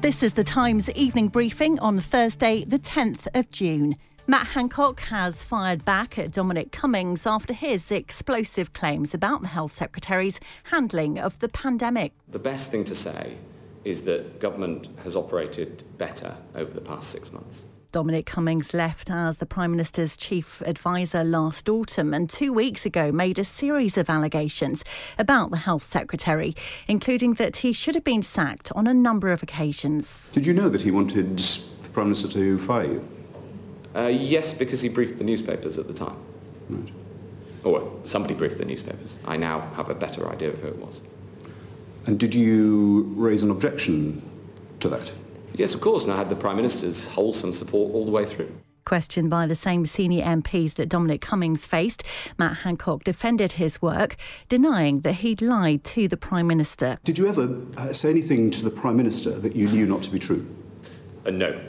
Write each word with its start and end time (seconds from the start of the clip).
This 0.00 0.22
is 0.22 0.34
the 0.34 0.44
Times 0.44 0.88
evening 0.90 1.26
briefing 1.26 1.80
on 1.80 1.98
Thursday, 1.98 2.64
the 2.64 2.78
10th 2.78 3.26
of 3.34 3.50
June. 3.50 3.96
Matt 4.28 4.46
Hancock 4.46 5.00
has 5.00 5.42
fired 5.42 5.84
back 5.84 6.16
at 6.16 6.30
Dominic 6.30 6.70
Cummings 6.70 7.26
after 7.26 7.52
his 7.52 7.90
explosive 7.90 8.72
claims 8.72 9.12
about 9.12 9.42
the 9.42 9.48
Health 9.48 9.72
Secretary's 9.72 10.38
handling 10.64 11.18
of 11.18 11.40
the 11.40 11.48
pandemic. 11.48 12.12
The 12.28 12.38
best 12.38 12.70
thing 12.70 12.84
to 12.84 12.94
say 12.94 13.38
is 13.84 14.02
that 14.02 14.38
government 14.38 14.86
has 15.02 15.16
operated 15.16 15.82
better 15.98 16.36
over 16.54 16.72
the 16.72 16.80
past 16.80 17.10
six 17.10 17.32
months. 17.32 17.64
Dominic 17.90 18.26
Cummings 18.26 18.74
left 18.74 19.10
as 19.10 19.38
the 19.38 19.46
Prime 19.46 19.70
Minister's 19.70 20.14
chief 20.14 20.60
advisor 20.66 21.24
last 21.24 21.70
autumn 21.70 22.12
and 22.12 22.28
two 22.28 22.52
weeks 22.52 22.84
ago 22.84 23.10
made 23.10 23.38
a 23.38 23.44
series 23.44 23.96
of 23.96 24.10
allegations 24.10 24.84
about 25.18 25.50
the 25.50 25.56
Health 25.56 25.84
Secretary, 25.84 26.54
including 26.86 27.34
that 27.34 27.56
he 27.58 27.72
should 27.72 27.94
have 27.94 28.04
been 28.04 28.22
sacked 28.22 28.70
on 28.72 28.86
a 28.86 28.92
number 28.92 29.32
of 29.32 29.42
occasions. 29.42 30.32
Did 30.34 30.44
you 30.44 30.52
know 30.52 30.68
that 30.68 30.82
he 30.82 30.90
wanted 30.90 31.38
the 31.38 31.88
Prime 31.88 32.08
Minister 32.08 32.28
to 32.28 32.58
fire 32.58 32.84
you? 32.84 33.08
Uh, 33.96 34.06
yes, 34.08 34.52
because 34.52 34.82
he 34.82 34.90
briefed 34.90 35.16
the 35.16 35.24
newspapers 35.24 35.78
at 35.78 35.86
the 35.86 35.94
time. 35.94 36.16
Right. 36.68 36.92
Or 37.64 37.90
somebody 38.04 38.34
briefed 38.34 38.58
the 38.58 38.66
newspapers. 38.66 39.18
I 39.24 39.38
now 39.38 39.60
have 39.76 39.88
a 39.88 39.94
better 39.94 40.28
idea 40.30 40.50
of 40.50 40.60
who 40.60 40.68
it 40.68 40.76
was. 40.76 41.00
And 42.06 42.20
did 42.20 42.34
you 42.34 43.14
raise 43.16 43.42
an 43.42 43.50
objection 43.50 44.22
to 44.80 44.88
that? 44.90 45.10
Yes, 45.54 45.74
of 45.74 45.80
course, 45.80 46.04
and 46.04 46.12
I 46.12 46.16
had 46.16 46.30
the 46.30 46.36
Prime 46.36 46.56
Minister's 46.56 47.06
wholesome 47.06 47.52
support 47.52 47.94
all 47.94 48.04
the 48.04 48.10
way 48.10 48.24
through. 48.24 48.52
Questioned 48.84 49.28
by 49.28 49.46
the 49.46 49.54
same 49.54 49.84
senior 49.84 50.24
MPs 50.24 50.74
that 50.74 50.88
Dominic 50.88 51.20
Cummings 51.20 51.66
faced, 51.66 52.02
Matt 52.38 52.58
Hancock 52.58 53.04
defended 53.04 53.52
his 53.52 53.82
work, 53.82 54.16
denying 54.48 55.00
that 55.00 55.14
he'd 55.14 55.42
lied 55.42 55.84
to 55.84 56.08
the 56.08 56.16
Prime 56.16 56.46
Minister. 56.46 56.98
Did 57.04 57.18
you 57.18 57.28
ever 57.28 57.60
uh, 57.76 57.92
say 57.92 58.08
anything 58.08 58.50
to 58.52 58.64
the 58.64 58.70
Prime 58.70 58.96
Minister 58.96 59.30
that 59.40 59.54
you 59.54 59.68
knew 59.68 59.84
not 59.84 60.02
to 60.04 60.10
be 60.10 60.18
true? 60.18 60.46
Uh, 61.26 61.30
no. 61.32 61.60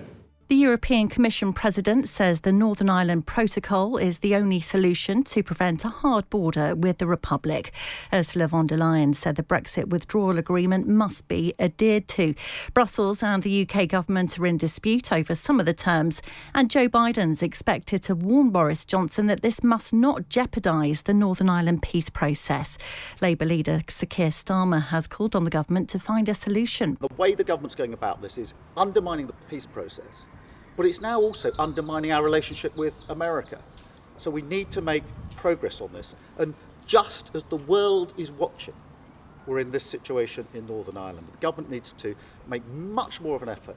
The 0.49 0.55
European 0.55 1.09
Commission 1.09 1.53
President 1.53 2.09
says 2.09 2.39
the 2.39 2.51
Northern 2.51 2.89
Ireland 2.89 3.27
Protocol 3.27 3.97
is 3.97 4.17
the 4.17 4.33
only 4.33 4.59
solution 4.59 5.23
to 5.25 5.43
prevent 5.43 5.85
a 5.85 5.89
hard 5.89 6.27
border 6.31 6.73
with 6.73 6.97
the 6.97 7.05
Republic. 7.05 7.71
Ursula 8.11 8.47
von 8.47 8.65
der 8.65 8.77
Leyen 8.77 9.13
said 9.13 9.35
the 9.35 9.43
Brexit 9.43 9.89
withdrawal 9.89 10.39
agreement 10.39 10.87
must 10.87 11.27
be 11.27 11.53
adhered 11.59 12.07
to. 12.07 12.33
Brussels 12.73 13.21
and 13.21 13.43
the 13.43 13.61
UK 13.61 13.87
government 13.87 14.39
are 14.39 14.47
in 14.47 14.57
dispute 14.57 15.13
over 15.13 15.35
some 15.35 15.59
of 15.59 15.67
the 15.67 15.73
terms, 15.75 16.19
and 16.55 16.71
Joe 16.71 16.89
Biden's 16.89 17.43
expected 17.43 18.01
to 18.01 18.15
warn 18.15 18.49
Boris 18.49 18.85
Johnson 18.85 19.27
that 19.27 19.43
this 19.43 19.63
must 19.63 19.93
not 19.93 20.29
jeopardise 20.29 21.03
the 21.03 21.13
Northern 21.13 21.51
Ireland 21.51 21.83
peace 21.83 22.09
process. 22.09 22.79
Labour 23.21 23.45
leader 23.45 23.83
Sir 23.87 24.07
Keir 24.07 24.31
Starmer 24.31 24.87
has 24.87 25.05
called 25.05 25.35
on 25.35 25.43
the 25.43 25.51
government 25.51 25.89
to 25.89 25.99
find 25.99 26.27
a 26.27 26.33
solution. 26.33 26.97
The 26.99 27.13
way 27.19 27.35
the 27.35 27.43
government's 27.43 27.75
going 27.75 27.93
about 27.93 28.23
this 28.23 28.39
is 28.39 28.55
undermining 28.75 29.27
the 29.27 29.33
peace 29.47 29.67
process 29.67 30.23
but 30.79 30.85
it's 30.85 31.01
now 31.01 31.19
also 31.19 31.51
undermining 31.59 32.13
our 32.13 32.23
relationship 32.23 32.73
with 32.77 32.95
America. 33.09 33.59
So 34.17 34.31
we 34.31 34.41
need 34.41 34.71
to 34.71 34.79
make 34.79 35.03
progress 35.35 35.81
on 35.81 35.91
this. 35.91 36.15
And 36.37 36.53
just 36.85 37.31
as 37.33 37.43
the 37.43 37.57
world 37.57 38.13
is 38.15 38.31
watching, 38.31 38.73
we're 39.45 39.59
in 39.59 39.71
this 39.71 39.83
situation 39.83 40.47
in 40.53 40.65
Northern 40.67 40.95
Ireland. 40.95 41.27
The 41.33 41.37
government 41.39 41.69
needs 41.69 41.91
to 41.97 42.15
make 42.47 42.65
much 42.67 43.19
more 43.19 43.35
of 43.35 43.43
an 43.43 43.49
effort 43.49 43.75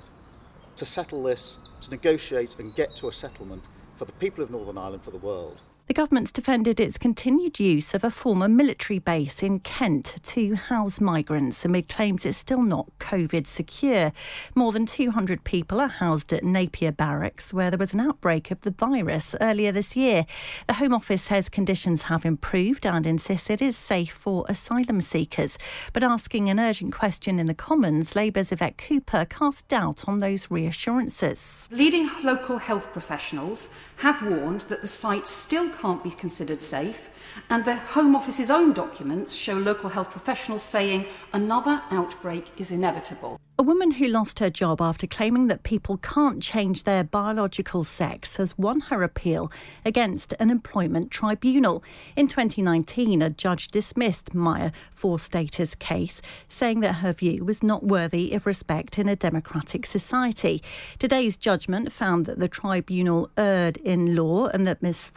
to 0.76 0.86
settle 0.86 1.24
this, 1.24 1.80
to 1.82 1.90
negotiate 1.90 2.56
and 2.60 2.72
get 2.76 2.94
to 2.98 3.08
a 3.08 3.12
settlement 3.12 3.64
for 3.96 4.04
the 4.04 4.12
people 4.20 4.44
of 4.44 4.52
Northern 4.52 4.78
Ireland, 4.78 5.02
for 5.02 5.10
the 5.10 5.18
world. 5.18 5.60
The 5.88 5.94
government's 5.94 6.30
defended 6.30 6.78
its 6.78 6.96
continued 6.96 7.58
use 7.58 7.92
of 7.92 8.04
a 8.04 8.10
former 8.10 8.48
military 8.48 9.00
base 9.00 9.42
in 9.42 9.58
Kent 9.58 10.14
to 10.22 10.54
house 10.54 11.00
migrants 11.00 11.64
amid 11.64 11.88
claims 11.88 12.24
it's 12.24 12.38
still 12.38 12.62
not 12.62 12.88
COVID 13.00 13.48
secure. 13.48 14.12
More 14.54 14.70
than 14.70 14.86
200 14.86 15.42
people 15.42 15.80
are 15.80 15.88
housed 15.88 16.32
at 16.32 16.44
Napier 16.44 16.92
Barracks, 16.92 17.52
where 17.52 17.68
there 17.68 17.78
was 17.78 17.94
an 17.94 18.00
outbreak 18.00 18.52
of 18.52 18.60
the 18.60 18.70
virus 18.70 19.34
earlier 19.40 19.72
this 19.72 19.96
year. 19.96 20.24
The 20.68 20.74
Home 20.74 20.94
Office 20.94 21.22
says 21.22 21.48
conditions 21.48 22.02
have 22.02 22.24
improved 22.24 22.86
and 22.86 23.04
insists 23.04 23.50
it 23.50 23.60
is 23.60 23.76
safe 23.76 24.12
for 24.12 24.46
asylum 24.48 25.00
seekers. 25.00 25.58
But 25.92 26.04
asking 26.04 26.48
an 26.48 26.60
urgent 26.60 26.92
question 26.94 27.40
in 27.40 27.46
the 27.46 27.54
Commons, 27.54 28.14
Labour's 28.14 28.52
Yvette 28.52 28.78
Cooper 28.78 29.26
cast 29.28 29.66
doubt 29.66 30.04
on 30.06 30.18
those 30.18 30.48
reassurances. 30.48 31.68
Leading 31.72 32.08
local 32.22 32.58
health 32.58 32.92
professionals 32.92 33.68
have 33.96 34.22
warned 34.22 34.62
that 34.62 34.80
the 34.80 34.88
site 34.88 35.26
still 35.26 35.71
can't 35.72 36.02
be 36.02 36.10
considered 36.10 36.60
safe, 36.60 37.10
and 37.50 37.64
the 37.64 37.76
Home 37.76 38.14
Office's 38.14 38.50
own 38.50 38.72
documents 38.72 39.34
show 39.34 39.54
local 39.54 39.90
health 39.90 40.10
professionals 40.10 40.62
saying 40.62 41.06
another 41.32 41.82
outbreak 41.90 42.46
is 42.56 42.70
inevitable. 42.70 43.40
A 43.58 43.62
woman 43.62 43.92
who 43.92 44.08
lost 44.08 44.40
her 44.40 44.50
job 44.50 44.80
after 44.80 45.06
claiming 45.06 45.46
that 45.46 45.62
people 45.62 45.98
can't 45.98 46.42
change 46.42 46.82
their 46.82 47.04
biological 47.04 47.84
sex 47.84 48.36
has 48.36 48.58
won 48.58 48.80
her 48.80 49.02
appeal 49.02 49.52
against 49.84 50.34
an 50.40 50.50
employment 50.50 51.10
tribunal. 51.10 51.84
In 52.16 52.26
2019, 52.26 53.22
a 53.22 53.30
judge 53.30 53.68
dismissed 53.68 54.34
Maya 54.34 54.72
Forstater's 54.92 55.74
case, 55.74 56.20
saying 56.48 56.80
that 56.80 56.94
her 56.94 57.12
view 57.12 57.44
was 57.44 57.62
not 57.62 57.84
worthy 57.84 58.32
of 58.32 58.46
respect 58.46 58.98
in 58.98 59.08
a 59.08 59.14
democratic 59.14 59.86
society. 59.86 60.62
Today's 60.98 61.36
judgment 61.36 61.92
found 61.92 62.26
that 62.26 62.40
the 62.40 62.48
tribunal 62.48 63.30
erred 63.36 63.76
in 63.76 64.16
law 64.16 64.46
and 64.48 64.66
that 64.66 64.82
Ms 64.82 65.08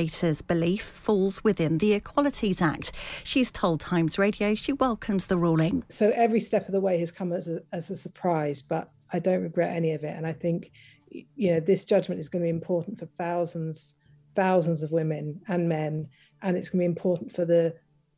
Forstater's 0.00 0.40
belief 0.40 0.82
falls 0.82 1.44
within 1.44 1.78
the 1.78 1.92
Equalities 1.92 2.62
Act. 2.62 2.92
She's 3.22 3.52
told 3.52 3.80
Times 3.80 4.18
Radio 4.18 4.54
she 4.54 4.72
welcomes 4.72 5.26
the 5.26 5.36
ruling. 5.36 5.84
So 5.90 6.10
every 6.14 6.40
step 6.40 6.66
of 6.66 6.72
the 6.72 6.80
way 6.80 6.98
has 7.00 7.10
come 7.10 7.32
as 7.32 7.48
a, 7.48 7.60
as 7.72 7.90
a 7.90 7.96
surprise, 7.96 8.62
but 8.62 8.90
I 9.12 9.18
don't 9.18 9.42
regret 9.42 9.76
any 9.76 9.92
of 9.92 10.02
it. 10.02 10.16
And 10.16 10.26
I 10.26 10.32
think, 10.32 10.72
you 11.10 11.52
know, 11.52 11.60
this 11.60 11.84
judgment 11.84 12.18
is 12.20 12.28
going 12.30 12.42
to 12.42 12.46
be 12.46 12.50
important 12.50 12.98
for 12.98 13.06
thousands, 13.06 13.94
thousands 14.34 14.82
of 14.82 14.90
women 14.90 15.40
and 15.48 15.68
men, 15.68 16.08
and 16.42 16.56
it's 16.56 16.70
going 16.70 16.78
to 16.78 16.82
be 16.82 16.86
important 16.86 17.34
for 17.34 17.44
the 17.44 17.74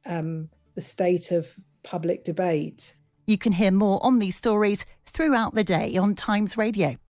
um, 0.07 0.49
the 0.75 0.81
state 0.81 1.33
of 1.33 1.55
public 1.83 2.25
debate. 2.25 2.95
You 3.27 3.39
can 3.39 3.53
hear 3.53 3.71
more 3.71 4.05
on 4.05 4.19
these 4.19 4.37
stories 4.37 4.85
throughout 5.07 5.55
the 5.55 5.65
day 5.65 5.97
on 5.97 6.15
Times 6.15 6.57
Radio. 6.57 6.97